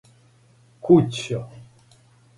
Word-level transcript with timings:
Кућо! 0.85 1.39